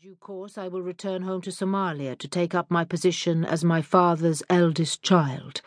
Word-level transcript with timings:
due 0.00 0.14
course, 0.14 0.56
I 0.56 0.68
will 0.68 0.82
return 0.82 1.22
home 1.22 1.40
to 1.40 1.50
Somalia 1.50 2.16
to 2.18 2.28
take 2.28 2.54
up 2.54 2.70
my 2.70 2.84
position 2.84 3.44
as 3.44 3.64
my 3.64 3.82
father's 3.82 4.44
eldest 4.48 5.02
child. 5.02 5.60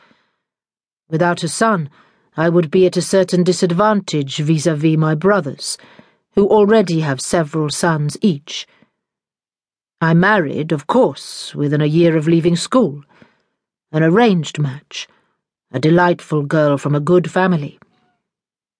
Without 1.09 1.43
a 1.43 1.50
son, 1.50 1.89
I 2.38 2.47
would 2.47 2.71
be 2.71 2.86
at 2.86 2.96
a 2.96 3.02
certain 3.02 3.44
disadvantage 3.44 4.38
vis 4.38 4.65
a 4.67 4.73
vis 4.73 4.97
my 4.97 5.15
brothers, 5.15 5.78
who 6.36 6.47
already 6.47 7.02
have 7.02 7.20
several 7.20 7.70
sons 7.70 8.15
each. 8.21 8.65
I 9.99 10.13
married, 10.13 10.72
of 10.72 10.88
course, 10.88 11.54
within 11.54 11.82
a 11.82 11.94
year 11.98 12.16
of 12.16 12.26
leaving 12.26 12.56
school. 12.56 13.04
An 13.92 14.02
arranged 14.02 14.60
match. 14.60 15.10
A 15.74 15.79
delightful 15.79 16.44
girl 16.44 16.77
from 16.77 16.95
a 16.95 17.02
good 17.02 17.30
family. 17.30 17.80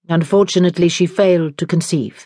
Unfortunately, 0.08 0.88
she 0.88 1.06
failed 1.06 1.58
to 1.58 1.68
conceive 1.68 2.26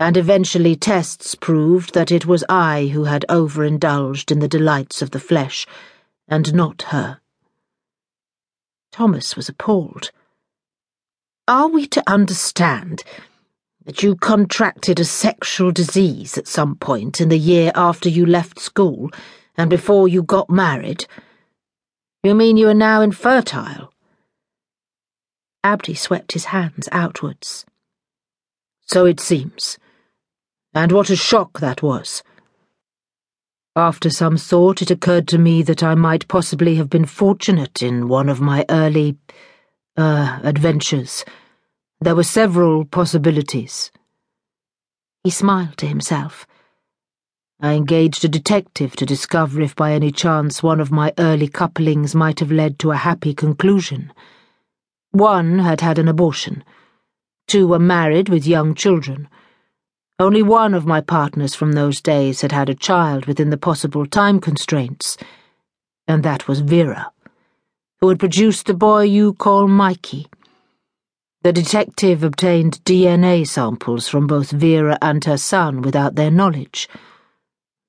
and 0.00 0.16
eventually 0.16 0.74
tests 0.74 1.34
proved 1.34 1.92
that 1.92 2.10
it 2.10 2.24
was 2.24 2.42
I 2.48 2.86
who 2.86 3.04
had 3.04 3.26
overindulged 3.28 4.32
in 4.32 4.38
the 4.38 4.48
delights 4.48 5.02
of 5.02 5.10
the 5.10 5.20
flesh, 5.20 5.66
and 6.26 6.54
not 6.54 6.82
her. 6.88 7.20
Thomas 8.90 9.36
was 9.36 9.50
appalled. 9.50 10.10
Are 11.46 11.68
we 11.68 11.86
to 11.88 12.02
understand 12.06 13.04
that 13.84 14.02
you 14.02 14.16
contracted 14.16 14.98
a 14.98 15.04
sexual 15.04 15.70
disease 15.70 16.38
at 16.38 16.48
some 16.48 16.76
point 16.76 17.20
in 17.20 17.28
the 17.28 17.38
year 17.38 17.70
after 17.74 18.08
you 18.08 18.24
left 18.24 18.58
school 18.58 19.10
and 19.58 19.68
before 19.68 20.08
you 20.08 20.22
got 20.22 20.48
married? 20.48 21.06
You 22.22 22.34
mean 22.34 22.56
you 22.56 22.68
are 22.70 22.74
now 22.74 23.02
infertile? 23.02 23.92
Abdi 25.62 25.94
swept 25.94 26.32
his 26.32 26.46
hands 26.46 26.88
outwards. 26.90 27.66
So 28.86 29.04
it 29.04 29.20
seems. 29.20 29.76
And 30.72 30.92
what 30.92 31.10
a 31.10 31.16
shock 31.16 31.58
that 31.60 31.82
was. 31.82 32.22
After 33.74 34.08
some 34.08 34.36
thought, 34.36 34.82
it 34.82 34.90
occurred 34.90 35.26
to 35.28 35.38
me 35.38 35.62
that 35.62 35.82
I 35.82 35.94
might 35.94 36.28
possibly 36.28 36.76
have 36.76 36.88
been 36.88 37.06
fortunate 37.06 37.82
in 37.82 38.08
one 38.08 38.28
of 38.28 38.40
my 38.40 38.64
early, 38.68 39.16
uh, 39.96 40.38
adventures. 40.42 41.24
There 42.00 42.14
were 42.14 42.22
several 42.22 42.84
possibilities. 42.84 43.90
He 45.24 45.30
smiled 45.30 45.76
to 45.78 45.86
himself. 45.86 46.46
I 47.60 47.74
engaged 47.74 48.24
a 48.24 48.28
detective 48.28 48.96
to 48.96 49.04
discover 49.04 49.60
if 49.60 49.76
by 49.76 49.92
any 49.92 50.10
chance 50.10 50.62
one 50.62 50.80
of 50.80 50.90
my 50.90 51.12
early 51.18 51.48
couplings 51.48 52.14
might 52.14 52.40
have 52.40 52.50
led 52.50 52.78
to 52.78 52.92
a 52.92 52.96
happy 52.96 53.34
conclusion. 53.34 54.12
One 55.10 55.58
had 55.58 55.80
had 55.80 55.98
an 55.98 56.08
abortion. 56.08 56.64
Two 57.48 57.66
were 57.66 57.78
married 57.80 58.28
with 58.28 58.46
young 58.46 58.74
children. 58.74 59.28
Only 60.20 60.42
one 60.42 60.74
of 60.74 60.84
my 60.84 61.00
partners 61.00 61.54
from 61.54 61.72
those 61.72 62.02
days 62.02 62.42
had 62.42 62.52
had 62.52 62.68
a 62.68 62.74
child 62.74 63.24
within 63.24 63.48
the 63.48 63.56
possible 63.56 64.04
time 64.04 64.38
constraints, 64.38 65.16
and 66.06 66.22
that 66.22 66.46
was 66.46 66.60
Vera, 66.60 67.10
who 68.02 68.10
had 68.10 68.18
produced 68.18 68.66
the 68.66 68.74
boy 68.74 69.04
you 69.04 69.32
call 69.32 69.66
Mikey. 69.66 70.26
The 71.40 71.54
detective 71.54 72.22
obtained 72.22 72.84
DNA 72.84 73.48
samples 73.48 74.08
from 74.08 74.26
both 74.26 74.50
Vera 74.50 74.98
and 75.00 75.24
her 75.24 75.38
son 75.38 75.80
without 75.80 76.16
their 76.16 76.30
knowledge. 76.30 76.86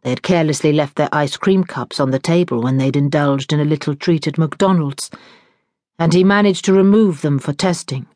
They 0.04 0.12
had 0.12 0.24
carelessly 0.24 0.72
left 0.72 0.96
their 0.96 1.10
ice 1.12 1.36
cream 1.36 1.66
cups 1.66 2.00
on 2.00 2.12
the 2.12 2.18
table 2.18 2.62
when 2.62 2.78
they'd 2.78 2.96
indulged 2.96 3.52
in 3.52 3.60
a 3.60 3.66
little 3.66 3.94
treat 3.94 4.26
at 4.26 4.38
McDonald's, 4.38 5.12
and 6.00 6.14
he 6.14 6.24
managed 6.24 6.64
to 6.64 6.72
remove 6.72 7.24
them 7.24 7.40
for 7.40 7.52
testing. 7.52 8.08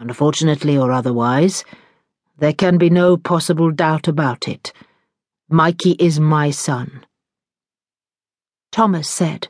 Unfortunately 0.00 0.76
or 0.76 0.90
otherwise, 0.90 1.62
there 2.38 2.52
can 2.52 2.78
be 2.78 2.90
no 2.90 3.16
possible 3.16 3.70
doubt 3.70 4.08
about 4.08 4.48
it. 4.48 4.72
Mikey 5.48 5.92
is 5.92 6.18
my 6.18 6.50
son. 6.50 7.04
Thomas 8.70 9.08
said, 9.08 9.48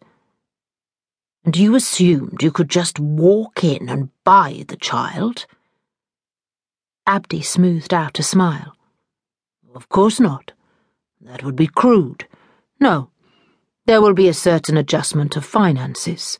And 1.45 1.57
you 1.57 1.75
assumed 1.75 2.43
you 2.43 2.51
could 2.51 2.69
just 2.69 2.99
walk 2.99 3.63
in 3.63 3.89
and 3.89 4.11
buy 4.25 4.65
the 4.67 4.77
child? 4.77 5.47
Abdi 7.07 7.43
smoothed 7.43 7.95
out 7.95 8.19
a 8.19 8.23
smile. 8.23 8.77
Of 9.75 9.89
course 9.89 10.21
not. 10.21 10.53
That 11.21 11.45
would 11.45 11.57
be 11.57 11.69
crude. 11.69 12.27
No. 12.81 13.11
There 13.87 14.03
will 14.03 14.15
be 14.15 14.29
a 14.29 14.35
certain 14.35 14.77
adjustment 14.77 15.37
of 15.37 15.45
finances. 15.45 16.39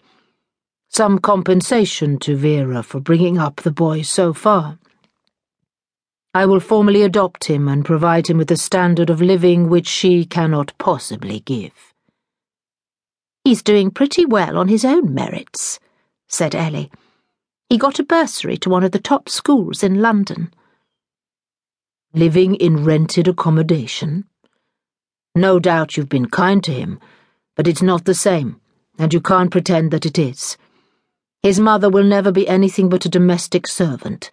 Some 0.89 1.19
compensation 1.19 2.19
to 2.19 2.37
Vera 2.37 2.83
for 2.83 3.01
bringing 3.01 3.39
up 3.39 3.57
the 3.63 3.71
boy 3.71 4.03
so 4.03 4.33
far. 4.33 4.79
I 6.35 6.47
will 6.47 6.61
formally 6.61 7.03
adopt 7.03 7.45
him 7.45 7.69
and 7.69 7.85
provide 7.85 8.29
him 8.29 8.39
with 8.39 8.51
a 8.51 8.57
standard 8.57 9.11
of 9.11 9.21
living 9.21 9.69
which 9.69 9.87
she 9.87 10.25
cannot 10.25 10.73
possibly 10.79 11.41
give. 11.41 11.93
He's 13.45 13.63
doing 13.63 13.91
pretty 13.91 14.25
well 14.25 14.57
on 14.57 14.69
his 14.69 14.83
own 14.83 15.13
merits, 15.13 15.79
said 16.29 16.55
Ellie. 16.55 16.91
He 17.69 17.77
got 17.77 17.99
a 17.99 18.05
bursary 18.05 18.57
to 18.59 18.71
one 18.71 18.83
of 18.83 18.93
the 18.93 18.99
top 18.99 19.29
schools 19.29 19.83
in 19.83 20.01
London. 20.01 20.55
Living 22.15 22.55
in 22.55 22.83
rented 22.83 23.29
accommodation? 23.29 24.25
No 25.35 25.59
doubt 25.59 25.99
you've 25.99 26.09
been 26.09 26.31
kind 26.31 26.65
to 26.65 26.73
him, 26.73 26.99
but 27.57 27.67
it's 27.67 27.83
not 27.83 28.07
the 28.07 28.15
same, 28.15 28.59
and 28.99 29.13
you 29.13 29.21
can't 29.21 29.51
pretend 29.51 29.91
that 29.91 30.07
it 30.07 30.19
is. 30.19 30.57
His 31.43 31.61
mother 31.61 31.91
will 31.91 32.05
never 32.05 32.33
be 32.33 32.49
anything 32.49 32.89
but 32.89 33.05
a 33.05 33.11
domestic 33.11 33.67
servant 33.67 34.31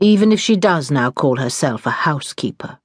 even 0.00 0.32
if 0.32 0.40
she 0.40 0.56
does 0.56 0.90
now 0.90 1.10
call 1.10 1.36
herself 1.36 1.86
a 1.86 1.90
housekeeper. 1.90 2.78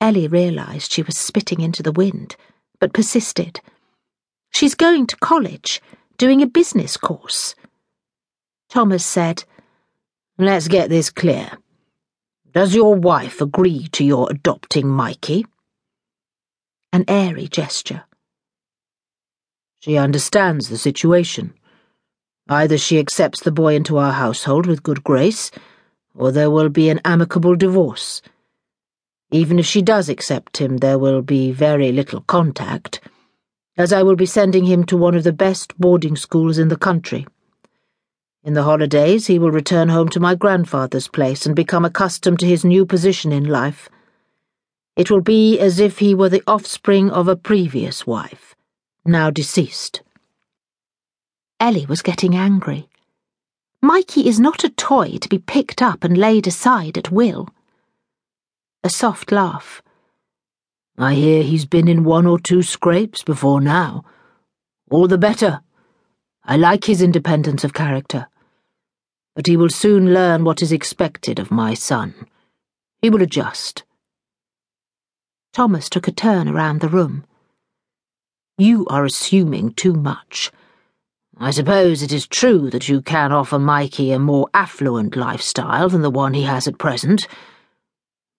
Ellie 0.00 0.28
realised 0.28 0.92
she 0.92 1.02
was 1.02 1.16
spitting 1.16 1.60
into 1.60 1.82
the 1.82 1.92
wind, 1.92 2.36
but 2.78 2.92
persisted. 2.92 3.60
She's 4.50 4.74
going 4.74 5.06
to 5.08 5.16
college, 5.16 5.80
doing 6.16 6.42
a 6.42 6.46
business 6.46 6.96
course. 6.96 7.54
Thomas 8.68 9.04
said, 9.04 9.44
Let's 10.38 10.68
get 10.68 10.88
this 10.88 11.10
clear. 11.10 11.50
Does 12.52 12.74
your 12.74 12.94
wife 12.94 13.40
agree 13.40 13.86
to 13.88 14.04
your 14.04 14.28
adopting 14.30 14.88
Mikey? 14.88 15.46
An 16.92 17.04
airy 17.06 17.46
gesture. 17.46 18.04
She 19.80 19.96
understands 19.96 20.68
the 20.68 20.78
situation. 20.78 21.54
Either 22.50 22.76
she 22.76 22.98
accepts 22.98 23.40
the 23.40 23.52
boy 23.52 23.76
into 23.76 23.96
our 23.96 24.10
household 24.10 24.66
with 24.66 24.82
good 24.82 25.04
grace, 25.04 25.52
or 26.16 26.32
there 26.32 26.50
will 26.50 26.68
be 26.68 26.88
an 26.88 27.00
amicable 27.04 27.54
divorce. 27.54 28.20
Even 29.30 29.60
if 29.60 29.64
she 29.64 29.80
does 29.80 30.08
accept 30.08 30.56
him, 30.56 30.78
there 30.78 30.98
will 30.98 31.22
be 31.22 31.52
very 31.52 31.92
little 31.92 32.22
contact, 32.22 33.00
as 33.76 33.92
I 33.92 34.02
will 34.02 34.16
be 34.16 34.26
sending 34.26 34.64
him 34.64 34.82
to 34.86 34.96
one 34.96 35.14
of 35.14 35.22
the 35.22 35.32
best 35.32 35.78
boarding 35.78 36.16
schools 36.16 36.58
in 36.58 36.66
the 36.66 36.76
country. 36.76 37.24
In 38.42 38.54
the 38.54 38.64
holidays, 38.64 39.28
he 39.28 39.38
will 39.38 39.52
return 39.52 39.88
home 39.88 40.08
to 40.08 40.18
my 40.18 40.34
grandfather's 40.34 41.06
place 41.06 41.46
and 41.46 41.54
become 41.54 41.84
accustomed 41.84 42.40
to 42.40 42.46
his 42.46 42.64
new 42.64 42.84
position 42.84 43.30
in 43.30 43.44
life. 43.44 43.88
It 44.96 45.08
will 45.08 45.20
be 45.20 45.60
as 45.60 45.78
if 45.78 46.00
he 46.00 46.16
were 46.16 46.28
the 46.28 46.42
offspring 46.48 47.10
of 47.10 47.28
a 47.28 47.36
previous 47.36 48.08
wife, 48.08 48.56
now 49.04 49.30
deceased. 49.30 50.02
Ellie 51.60 51.84
was 51.84 52.00
getting 52.00 52.34
angry. 52.34 52.88
Mikey 53.82 54.26
is 54.26 54.40
not 54.40 54.64
a 54.64 54.70
toy 54.70 55.18
to 55.18 55.28
be 55.28 55.38
picked 55.38 55.82
up 55.82 56.02
and 56.04 56.16
laid 56.16 56.46
aside 56.46 56.96
at 56.96 57.12
will. 57.12 57.50
A 58.82 58.88
soft 58.88 59.30
laugh. 59.30 59.82
I 60.96 61.12
hear 61.14 61.42
he's 61.42 61.66
been 61.66 61.86
in 61.86 62.02
one 62.02 62.26
or 62.26 62.38
two 62.38 62.62
scrapes 62.62 63.22
before 63.22 63.60
now. 63.60 64.04
All 64.90 65.06
the 65.06 65.18
better. 65.18 65.60
I 66.44 66.56
like 66.56 66.84
his 66.84 67.02
independence 67.02 67.62
of 67.62 67.74
character. 67.74 68.28
But 69.36 69.46
he 69.46 69.58
will 69.58 69.68
soon 69.68 70.14
learn 70.14 70.44
what 70.44 70.62
is 70.62 70.72
expected 70.72 71.38
of 71.38 71.50
my 71.50 71.74
son. 71.74 72.14
He 73.02 73.10
will 73.10 73.20
adjust. 73.20 73.84
Thomas 75.52 75.90
took 75.90 76.08
a 76.08 76.12
turn 76.12 76.48
around 76.48 76.80
the 76.80 76.88
room. 76.88 77.24
You 78.56 78.86
are 78.86 79.04
assuming 79.04 79.74
too 79.74 79.92
much. 79.92 80.50
I 81.42 81.52
suppose 81.52 82.02
it 82.02 82.12
is 82.12 82.26
true 82.26 82.68
that 82.68 82.90
you 82.90 83.00
can 83.00 83.32
offer 83.32 83.58
Mikey 83.58 84.12
a 84.12 84.18
more 84.18 84.46
affluent 84.52 85.16
lifestyle 85.16 85.88
than 85.88 86.02
the 86.02 86.10
one 86.10 86.34
he 86.34 86.42
has 86.42 86.68
at 86.68 86.76
present, 86.76 87.26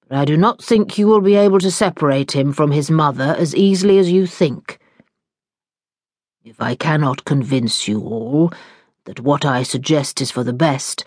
but 0.07 0.19
I 0.19 0.23
do 0.23 0.37
not 0.37 0.61
think 0.61 0.99
you 0.99 1.07
will 1.07 1.19
be 1.19 1.33
able 1.33 1.59
to 1.61 1.71
separate 1.71 2.33
him 2.33 2.53
from 2.53 2.69
his 2.69 2.91
mother 2.91 3.35
as 3.39 3.55
easily 3.55 3.97
as 3.97 4.11
you 4.11 4.27
think. 4.27 4.77
If 6.45 6.61
I 6.61 6.75
cannot 6.75 7.25
convince 7.25 7.87
you 7.87 8.01
all 8.01 8.53
that 9.05 9.19
what 9.19 9.45
I 9.45 9.63
suggest 9.63 10.21
is 10.21 10.29
for 10.29 10.43
the 10.43 10.53
best, 10.53 11.03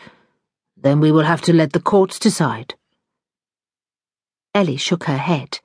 then 0.76 0.98
we 0.98 1.12
will 1.12 1.22
have 1.22 1.42
to 1.42 1.52
let 1.52 1.74
the 1.74 1.80
courts 1.80 2.18
decide. 2.18 2.74
Ellie 4.52 4.76
shook 4.78 5.04
her 5.04 5.18
head. 5.18 5.60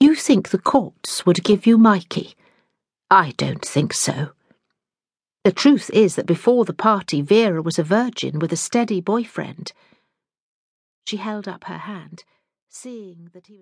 You 0.00 0.16
think 0.16 0.48
the 0.48 0.58
courts 0.58 1.24
would 1.24 1.44
give 1.44 1.66
you 1.66 1.78
Mikey? 1.78 2.34
I 3.12 3.32
don't 3.36 3.64
think 3.64 3.92
so. 3.92 4.30
The 5.44 5.52
truth 5.52 5.90
is 5.92 6.16
that 6.16 6.24
before 6.24 6.64
the 6.64 6.72
party, 6.72 7.20
Vera 7.20 7.60
was 7.60 7.78
a 7.78 7.82
virgin 7.82 8.38
with 8.38 8.50
a 8.50 8.56
steady 8.56 9.02
boyfriend. 9.02 9.72
She 11.06 11.18
held 11.18 11.46
up 11.46 11.64
her 11.64 11.76
hand, 11.76 12.24
seeing 12.70 13.28
that 13.34 13.46
he 13.46 13.52
was. 13.52 13.52